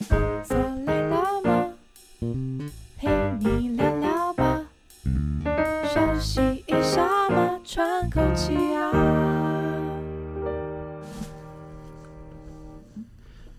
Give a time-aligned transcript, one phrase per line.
[0.00, 1.74] 坐累了吗？
[2.98, 3.08] 陪
[3.40, 4.66] 你聊聊吧，
[5.92, 8.90] 休息一下嘛，喘口气啊。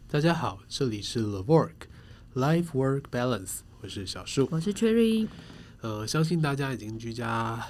[0.10, 1.88] 大家好，这里是 The Work
[2.36, 5.28] Life Work Balance，我是小树，我是 Cherry。
[5.82, 7.66] 呃，相信大家已经居家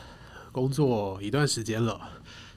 [0.52, 2.00] 工作一段时间了。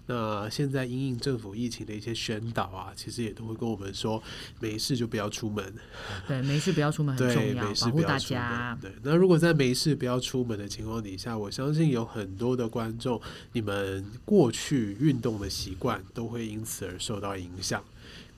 [0.09, 4.20] 那现在因应政府疫情的一些宣导啊，其实也都会跟我们说，
[4.59, 5.73] 没事就不要出门。
[6.27, 7.92] 对，没事不要出门很重要，对，没事不要出门。
[7.92, 8.79] 保护大家。
[8.80, 13.20] 对，那如果在没事不要出门的情况底下，我相信有很多的观众，
[13.52, 17.84] 你们过去运动的习惯都会因此而受到影响。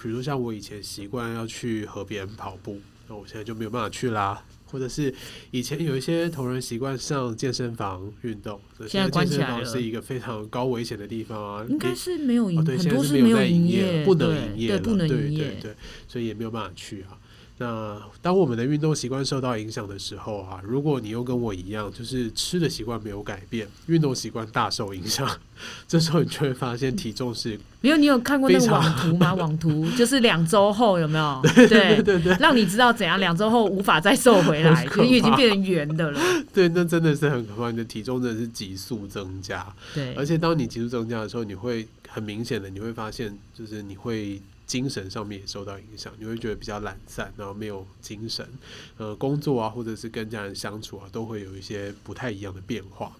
[0.02, 4.42] 比如像我以前习惯要去河边跑步，那我现在就没有办法去啦。
[4.70, 5.12] 或者是
[5.50, 9.56] 以前有一些同仁习惯上健身房运动，现在关起来了。
[9.56, 15.74] 健身房是一个非常高危险的地方啊，应该是没有营，哦、对，很多是没有在营业，不能营业了，对，不能营业，对对对，
[16.06, 17.18] 所以也没有办法去啊。
[17.62, 25.28] 那当我们的运动习惯受到影响的时候啊，如果你又跟我一样，就是吃的习惯没有改变，运动习惯大受影响，
[25.86, 27.98] 这时候你就会发现体重是没有。
[27.98, 29.34] 你有看过那个网图吗？
[29.36, 31.38] 网图就是两周后有没有？
[31.54, 36.20] 对对对对， 让你知道怎样两周后无法再瘦回来，因为已经变成圆的了。
[36.54, 39.66] 对，那真的是很可怕，你的体重真的是急速增加。
[39.94, 44.40] 对，而且当你急速增加的时候，你会很明显的你会发现，就是你会。
[44.70, 48.48] 精神上面也受到影响，你会觉得比较懒散，然后没有精神，
[48.96, 53.10] 呃，工作啊，或者是跟家人相处啊，都会有一些不太一样的变化。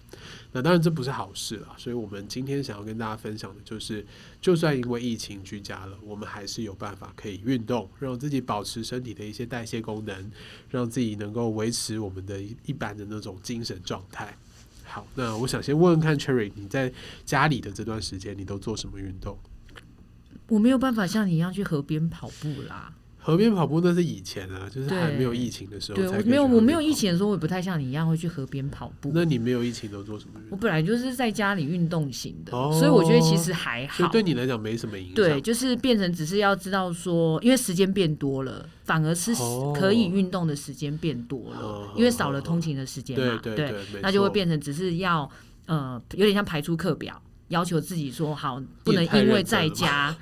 [0.53, 4.05] 那当然这不是好事啦，所以我们今天想要跟大家分享的就是，
[4.39, 10.31] 就算因为疫情居家了，我们还是有办法可以运动，让自己保持身体的一些代谢功能，
[10.69, 14.33] 让自己能够维持我们的一般的那种精神状态。
[14.85, 16.93] 好，那我想先问问看 Cherry，你在
[17.25, 19.37] 家里的这段时间，你都做什么运动？
[20.47, 22.93] 我没有办法像你一样去河边跑步啦。
[23.23, 25.95] 河边跑步那是以前啊，就是还没有疫情的时候。
[25.95, 29.11] 对，我没有，我没有疫情的时候，我也不太像你一样会去河边跑步。
[29.13, 30.41] 那你没有疫情都做什么？
[30.49, 34.07] 我本来就是在家里运动型的，哦，所以我觉得其实还好。
[34.07, 35.13] 对你来讲没什么影响。
[35.13, 39.35] 对，就是变成只是要知道说，因为时间变多了，反而是
[39.75, 43.39] 可以运动的时间变多了，哦，因为少了通勤的时间嘛。
[43.43, 45.29] 对对对，对，那就会变成只是要
[45.67, 47.21] 呃，有点像排出课表。
[47.51, 50.15] 要求自己说好，不能因为在家，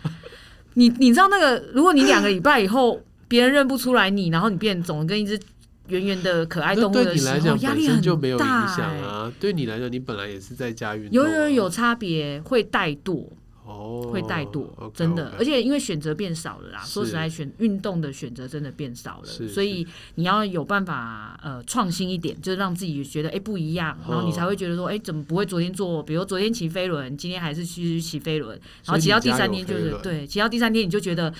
[0.74, 5.40] 你你知道那个，如果你两个礼拜以后别人认不出来你，然后你变总跟一只
[5.88, 9.32] 圆圆的可爱动物的时候，压力很大啊。
[9.40, 13.26] 对你来讲，你本来也是在家运动，有有有差别，会怠惰。
[13.70, 15.36] 哦，会怠惰，okay, 真的，okay.
[15.38, 16.82] 而且因为选择变少了啦。
[16.84, 19.86] 说实在，选运动的选择真的变少了，所以
[20.16, 31.32] 你要有办法呃创新一点，就是让自己觉得哎、欸、不一样，然后你才会觉得说哎、欸、怎么不会昨天做，比如昨天骑飞轮，今天还是去骑飞轮，然后骑到第三天就是对，骑到第三天你就觉得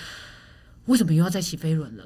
[0.86, 2.04] 为什么又要再骑飞轮了？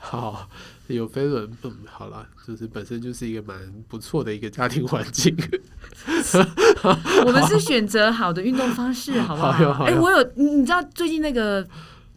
[0.00, 0.48] 好。
[0.88, 3.56] 有飞轮，嗯，好了，就是本身就是一个蛮
[3.86, 5.32] 不错的一个家庭环境。
[7.24, 9.84] 我们是选择好的运动方式， 好不好？
[9.84, 11.64] 哎、欸，我有，你知道最近那个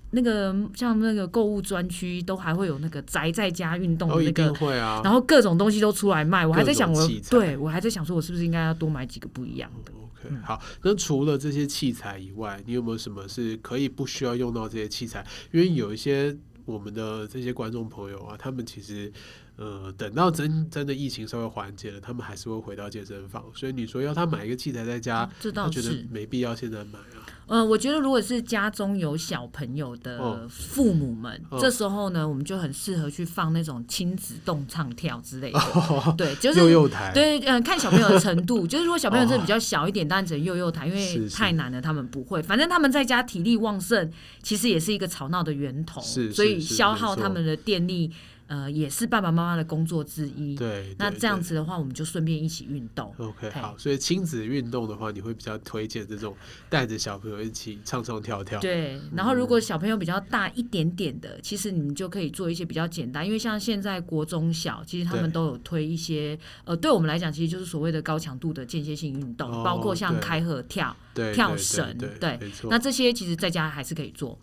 [0.09, 4.99] 那个像那个购物专区都还会有那个宅在家运动的那个，会啊。
[5.03, 10.59] 然后各种东西都出来卖，我还在想我，我对我还在想说，我是不是应该要多买几个不一样的？OK，好。
[10.81, 15.23] 那除了这些器材以外，你有没有什么是可以不需要用到这些器材？
[15.51, 16.35] 因为有一些。
[16.65, 19.11] 我们的这些观众朋友啊，他们其实，
[19.55, 23.43] 呃，等到真真的疫情稍微缓解了，他们还是会回到健身房。
[23.53, 27.21] 所以你说要他买一个器材在家，这倒是，他觉得没必要现在买啊。
[27.47, 35.59] 嗯、呃，我觉得如果是家中有小朋友的父母们，哦、这时候呢，我们就很适合去放那种亲子动唱跳之类的。
[35.59, 37.11] 哦、 对，就是幼幼台。
[37.13, 42.41] 对，嗯、呃，看小朋友的程度，就是如果小朋友真的比较小一点，当然只能幼幼台，因为太难了，他们不会。
[42.41, 48.11] 反正他们在家体力旺盛，其实也是一个吵闹的源头，所以消耗他们的电力。
[48.53, 50.55] 呃，也是爸爸妈妈的工作之一。
[50.55, 53.11] 对，那这样子的话，我们就顺便一起运动。
[53.17, 53.75] OK，好。
[53.79, 56.35] 所以亲子运动的话，你会比较推荐这种
[56.69, 58.59] 带着小朋友一起唱唱跳跳。
[58.59, 70.95] 对，然后如果小朋友比较大一点点的，嗯、其实你们就可以做一些比较简单，因为像现在国中小，其实他们都有推一些，呃，对我们来讲，其实就是所谓的高强度的间歇性运动，哦，包括像开合跳、
[71.33, 72.39] 跳绳，对，
[72.69, 74.37] 那这些其实在家还是可以做。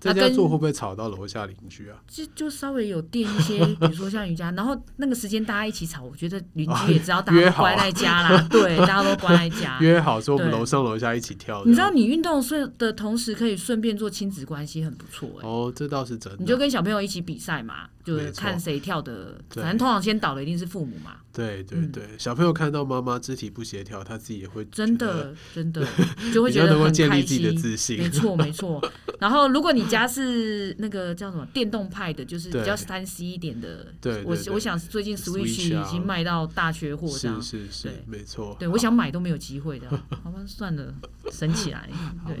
[0.00, 1.96] 在家做会不会吵到楼下邻居啊？
[2.08, 9.78] 就就稍微有垫一些， 比如说像瑜伽，然后那个时间大家一起吵，我觉得邻居也知道大家都乖在家啦， 对，大家都关在家。
[9.82, 11.62] 约好说我们楼上楼下一起跳。
[11.66, 15.46] 你知道你运动顺的同时可以顺便做亲子关系，很不错哎、欸。
[15.46, 16.38] 哦，这倒是真的。
[16.40, 21.16] 你就跟小朋友一起比赛嘛，就是看谁跳的，反正通常先倒的一定是父母嘛。
[21.32, 25.86] 对对对，嗯、小朋友看到妈妈肢体不协调，他自己也会真的真的
[26.34, 26.92] 就会觉得很开心。
[26.92, 27.98] 建立自己的自信。
[27.98, 28.82] 没错没错。
[29.20, 33.86] 然后如果你家是那个叫什么电动派的，就是比较三 C 一点的。
[34.00, 38.56] 对，我我想最近 Switch 已经卖到大缺货，这样是是是，没错。
[38.58, 39.88] 对，我想买都没有机会的，
[40.24, 40.92] 好吧，算了，
[41.30, 41.88] 省起来。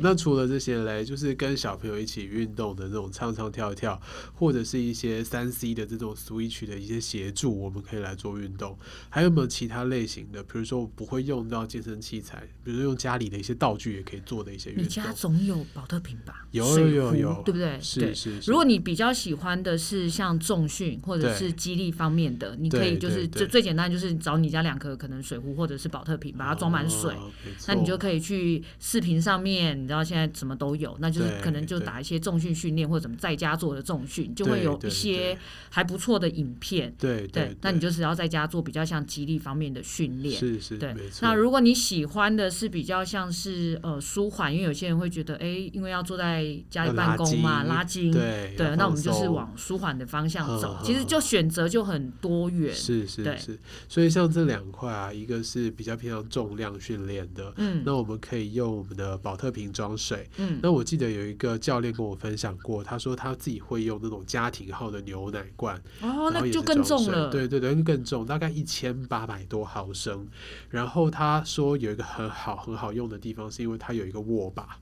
[0.00, 4.00] 那除了这些嘞，就是跟小朋友一起运动的那种唱唱跳跳，
[4.34, 8.78] 或者是一些三 C 的这种 Switch 的一些协助，我们可以来做运动。
[9.08, 10.42] 还有没有其他类型的？
[10.42, 14.84] 比如说我不会用到健身器材，比如说用家里的一些道具也可以做的一些运动。
[14.84, 16.46] 你家总有保特瓶吧？
[16.50, 17.78] 有有有有，对不对？
[17.80, 18.40] 是是。
[18.46, 27.14] 如果你比较喜欢的是像重训或者是肌力方面的，你可以就是最最简单就是找你家两颗可能水壶或者是保特瓶，把它装满水，
[27.66, 35.36] 那你就可以去视频上面，你知道现在什么都有，那就是可能就打一些重训训练或者怎么在家做的重训，就会有一些
[35.70, 36.94] 还不错的影片。
[36.98, 40.38] 对对，那你就是要在家做比较像肌力方面的训练。
[40.38, 40.94] 是是，对。
[41.20, 48.12] 那如果你喜欢的是比较像是呃舒缓，因为有些人会觉得哎，因为要坐在家里办公嘛，拉筋。
[48.12, 50.78] 对对，那我们就是往舒缓的方向走。
[50.82, 52.74] 其实就选择就很多元。
[52.74, 53.58] 是是是，
[53.88, 70.28] 所以像这两块啊，一个是比较偏向重量训练的，嗯，那我们可以用我们的保特瓶装水，嗯，那我记得有一个教练跟我分享过，他说他自己会用那种家庭号的牛奶罐，哦，那就更重了，对对对，更重，大概一千八百多毫升。
[70.68, 74.76] 然后他说有一个很好很好用的地方，是因为它有一个握把，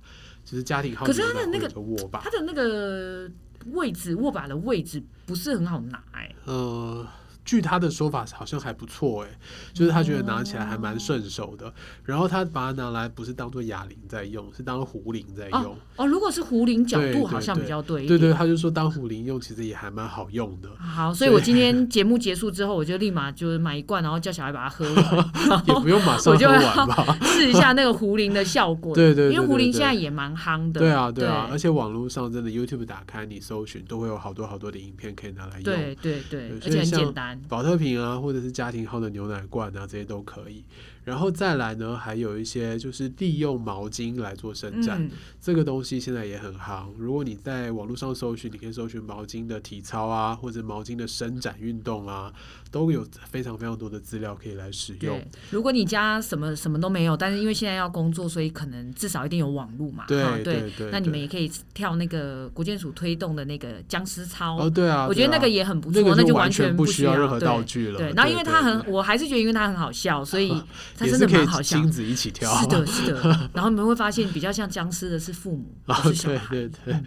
[0.44, 3.30] 就是家庭号，可是它的那个握把，它的那个
[3.72, 7.06] 位置握把的位置不是很好拿，哎，呃。
[7.48, 9.38] 据他的说法，好像还不错哎，
[9.72, 11.72] 就是他觉得拿起来还蛮顺手的。
[12.04, 15.74] 然后他把它拿来不是当做哑铃在用，是当壶铃在用。
[15.96, 18.06] 哦，如果是壶铃角度好像比较对。
[18.06, 20.68] 对对，他就说当壶铃用，其实也还蛮好用的。
[20.76, 25.64] 好，所以我今天节目结束之后，我就立马就是买一罐，然后叫小孩把它喝完。
[25.66, 28.94] 也不用马上喝完吧，试一下那个壶铃的效果。
[28.94, 30.80] 对对，因为壶铃现在也蛮夯的。
[30.80, 35.62] 对啊对啊，而且网络上真的 YouTube 打开你搜寻，都会有好多好多的影片可以拿来用。
[35.62, 37.37] 对对对，而且很简单。
[37.48, 38.18] 保特瓶啊。
[38.18, 40.64] 或者是家庭号的牛奶罐啊，这些都可以。
[41.08, 45.10] 然后再来呢，还有一些就是利用毛巾来做伸展，嗯、
[45.40, 46.86] 这个东西现在也很夯。
[46.98, 52.30] 如果你在网络上搜寻，你可以搜寻毛巾的体操啊，或者毛巾的伸展运动啊，
[52.70, 55.18] 都有非常非常多的资料可以来使用。
[55.50, 60.04] 如果你家什么什么都没有，但是因为现在要工作，所以可能至少一定有网络嘛。
[60.06, 60.90] 对对对，对。
[60.92, 64.58] 那你们也可以跳那个国健署推动的那个僵尸操。
[64.58, 65.06] 哦，对啊。
[65.08, 67.98] 我觉得那个也很不错，那，那就完全不需要任何道具了。
[67.98, 70.52] 对，然后因为它很，我还是觉得因为它很好笑，所以
[70.98, 71.78] 它真的蛮好笑。
[71.78, 73.50] 亲子一起跳，是的， 是的。
[73.54, 76.46] 然后你们会发现，比较像僵尸的是父母， 不是小孩。
[76.50, 77.02] 对对对。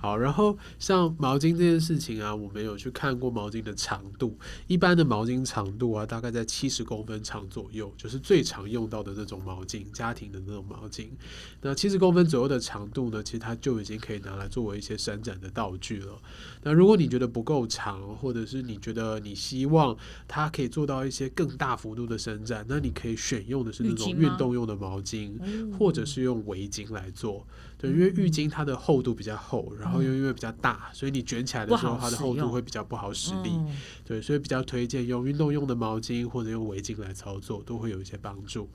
[0.00, 4.38] 好，然后像毛巾这件事情啊，我们有去看过毛巾的长度，
[4.68, 11.08] 一般的毛巾长度啊，大概在七十公分长左右，就是最常用到的那种毛巾，家庭的那种毛巾。
[11.60, 16.16] 那七十公分左右的长度呢，其实它就已经可以拿来作为一些伸展的道具了。
[16.62, 19.96] 那如果你觉得不够长，或者是你觉得你希望
[20.28, 25.36] 它可以做到一些更大幅度的伸展，那你可以选用的是那种运动用的毛巾，
[25.76, 27.44] 或者是用围巾来做。
[27.76, 33.52] 对，因为浴巾它的厚度比较厚，然后又因为比较大，所以你卷起来的时候，它的厚度会比较不好使力。
[34.04, 38.68] 对，所以比较推荐用运动用的毛巾或者用围巾来操作，都会有一些帮助。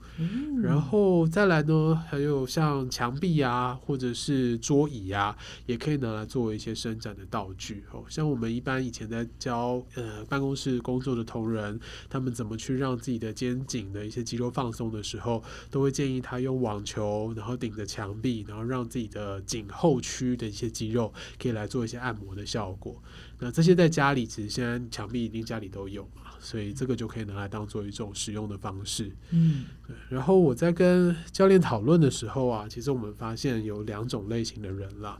[0.62, 5.36] 然后再来呢，还有像墙壁啊，或者是桌椅啊，
[5.66, 7.84] 也可以拿来作为一些伸展的道具。
[7.92, 11.78] 哦，像我们一般以前在教呃办公室工作的同仁，
[12.08, 23.02] 他们怎么去让自己的肩颈的一些肌肉放松的时候，都会建议他用网球，然后顶着墙壁，然后让自己的颈后区的一些肌肉可以来做一些按摩的效果。
[23.38, 29.10] 那这些在家里其实现在墙壁一定家里都有嘛，所以这个就可以拿来当做一种使用的方式。
[29.30, 29.64] 嗯，
[30.08, 35.18] 然后我在跟教练讨论的时候啊，其实我们发现有两种类型的人啦，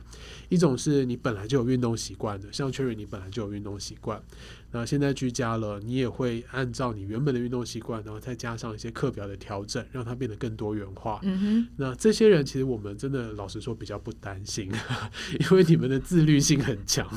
[0.49, 4.21] 一种是你本来就有运动习惯的，像 Cherry 你本来就有运动习惯。
[4.71, 11.21] 那现在居家了，你也会按照你原本的运动习惯，然后再加上一些课表的调整，让它变得更多元化。
[11.77, 14.69] 那这些人其实我们真的老实说比较不担心，
[15.39, 17.07] 因为你们的自律性很强，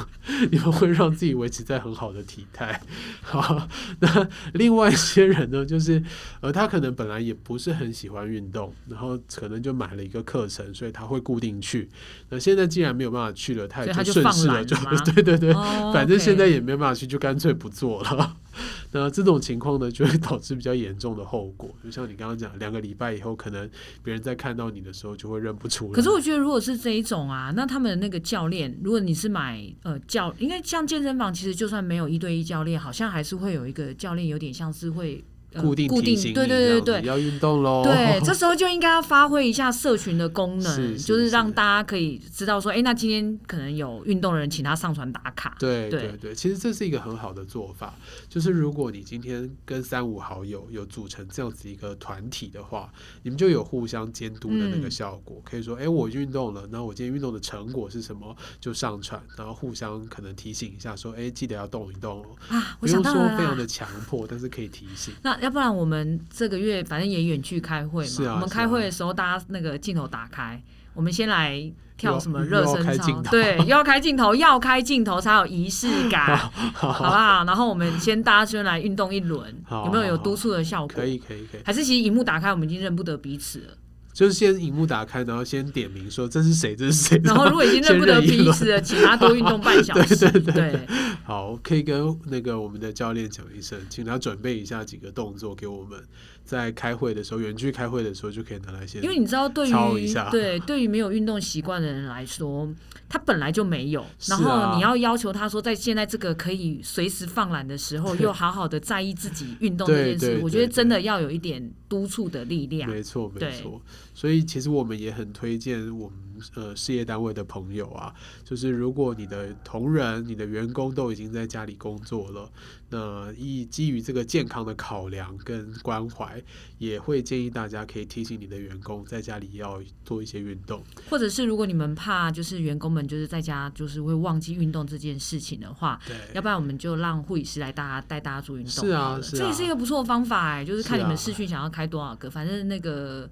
[0.52, 2.80] 你们会让自己维持在很好的体态。
[3.22, 3.66] 好，
[3.98, 6.00] 那另外一些人呢，就是
[6.40, 11.88] 呃，他可能本来也不是很喜欢运动，然后可能就买了一个课程，所以他会固定去。
[12.30, 14.74] 那现在既然没有办法去了，他也就顺势了，就
[15.12, 17.48] 对对对，哦、 反正现在也没办法去，就干脆。
[17.58, 18.36] 不做了，
[18.92, 21.68] 那这种情况呢，就会导致比较严重的后果。
[21.82, 23.68] 就像你刚刚讲，两个礼拜以后，可能
[24.04, 25.92] 别人在看到你的时候，就会认不出来。
[25.92, 35.24] 可是我觉得，如果是这一种啊，那他们的那个教练，如果你是买呃教，因为像健身房，其实就算没有一对一教练，好像还是会有一个教练，有点像是会
[35.54, 37.82] 固定固定，对对对对，要运动喽。
[37.82, 45.56] 对， 这时候就应该要发挥一下社群的功能，是是是就是让大家可以知道说，哎，那今天可能有运动的人，请他上传打卡。
[45.58, 47.94] 对对对，其实这是一个很好的做法。
[48.28, 55.38] 就是如果你今天跟三五好友有组成这样子一个团体的话，你们就有互相监督的那个效果。
[55.38, 58.36] 嗯、可以说，哎，我运动了，那我今天运动的成果是什么？
[58.60, 62.26] 就上传，然后互相可能提醒一下，说，哎，记得要动一动哦。
[62.48, 65.14] 啊，不用说非常的强迫，但是可以提醒。
[65.22, 70.62] 那要不然我们这个月反正也远距开会嘛，我们开会的时候，大家那个镜头打开，
[70.94, 76.36] 我们先来跳什么热身操，对，又要开镜头， 要开镜头才有仪式感，
[76.74, 77.44] 好不好？
[77.44, 80.88] 然后我们先大家先来运动一轮，有没有有督促的效果？
[80.88, 81.60] 可以，可以，可以。
[81.64, 83.74] 还是其实荧幕打开，我们已经认不得彼此了。
[84.18, 87.20] 就是先荧幕打开，然后先点名说这是谁，这是谁。
[87.22, 90.16] 然后如果已经认不得彼此了，请他多运动半小时。
[90.26, 90.86] 对对对，对。
[91.22, 95.96] 好，可以跟那个我们的教练讲一声，请他准备一下几个动作给我们，
[96.44, 99.00] 在开会的时候，远距开会的时候就可以拿来先。
[99.04, 102.68] 因为你知道，对于对对于没有运动习惯的人来说，
[103.08, 104.04] 他本来就没有。
[104.26, 112.88] 然后你要要求他说，在现在这个可以随时放懒的时候，又好好的在意自己运动这件事，我觉得真的要有一点督促的力量。
[112.90, 113.80] 没错，没错。
[114.14, 116.18] 所以其实我们也很推荐我们
[116.54, 118.12] 呃事业单位的朋友啊，
[118.44, 122.50] 就是如果你的同仁、你的员工都已经在家里工作了，
[122.90, 126.42] 那以基于这个健康的考量跟关怀，
[126.78, 138.70] 也会建议大家可以提醒你的员工在家里要做一些运动，或者是如果你们怕就是员工们就是在家就是会忘记运动这件事情的话，对，要不然我们就让护理师来大家带大家做运动。
[138.70, 143.28] 是啊，是啊，这也是一个不错的方法哎，就是看你们试训想要开多少个，反正那个。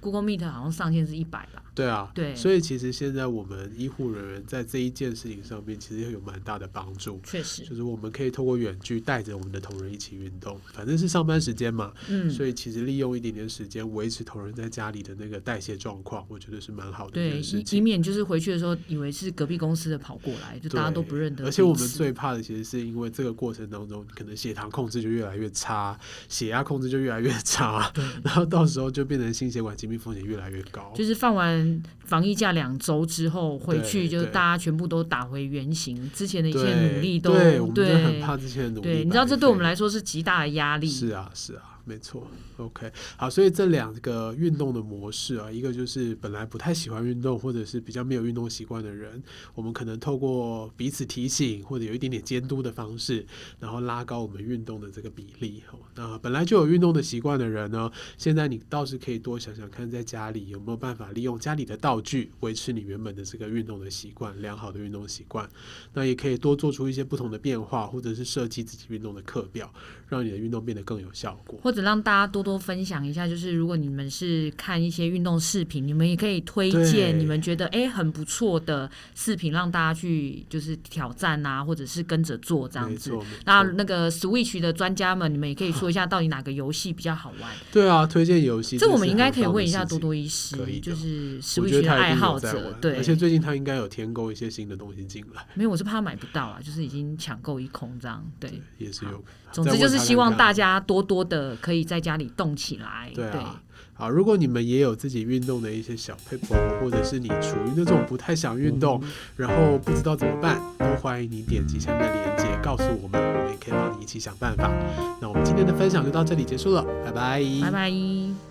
[0.00, 1.62] Google Meet 好像上限是一百吧？
[1.74, 7.20] 对啊，对，所以其实现在我们医护人员在这一件事情上面，其实有蛮大的帮助。
[7.22, 17.64] 确实，就是我们可以透过远距带着我们的同仁一起运动，反正是上班时间嘛，嗯，所以其实利用一点点时间维持同仁在家里的那个代谢状况，我觉得是蛮好的一件事情。
[17.64, 21.44] 对，以免就是回去的时候以为是隔壁公司的跑过来，就大家都不认得。
[21.44, 25.96] 而且我们最怕的其实是因为这个过程当中，可能血糖控制就越来越差，
[26.28, 27.92] 血压控制就越来越差，
[28.24, 30.92] 然后到时候就变成心血管疾病风险越来越高。
[30.94, 38.82] 就是放完防疫假两周之后回去，就是大家全部都打回原形，之前的一些努力都对，对，很怕之前的努力。
[38.82, 40.88] 对，你知道这对我们来说是极大的压力。
[40.88, 41.77] 是啊，是啊。
[41.88, 42.28] 没错
[42.58, 49.22] ，OK，好，所以这两个运动的模式啊，一个就是本来不太喜欢运动或者是比较没有运动习惯的人，
[49.54, 53.26] 我们可能透过彼此提醒或者有一点点监督的方式，
[53.58, 55.62] 然后拉高我们运动的这个比例。
[55.94, 65.48] 那本来就有运动的习惯的人呢，现在你倒是可以多想想看，在家里有没有办法利用家里的道具维持你原本的这个运动的习惯，良好的运动习惯。
[65.94, 69.72] 那也可以多做出一些不同的变化，或者是设计自己运动的课表，
[70.06, 71.58] 让你的运动变得更有效果。
[71.82, 83.12] 让大家多多分享一下，就是如果你们是看一些运动视频，你们也可以推荐你们觉得哎很不错的视频，让大家去就是挑战啊，或者是跟着做这样子。
[83.44, 87.50] 那那个 Switch 的专家们，你们也可以说一下 到底哪个游戏比较好玩。
[87.72, 92.72] 对啊，推荐游戏，这我们应该可以问一下多多医师，就是 Switch 的爱好者。
[92.80, 95.46] 对，而且最近他应该有添购一些新的东西进来。
[95.54, 98.24] 没有，我是怕买不到啊，就是已经抢购一空这样。
[98.38, 99.24] 对，对也是有。
[99.50, 103.12] 总之就是希望大家多多的可以在家里动起来。
[103.14, 103.60] 对啊，
[103.92, 109.02] 好，如果你们也有自己运动的一些小配方，或者是你处于那种不太想运动，
[109.36, 114.72] 然后不知道怎么办，都欢迎你点击下面的链接告诉我们，我们也可以帮你一起想办法。
[115.20, 118.47] 那我们今天的分享就到这里结束了，拜拜，拜拜。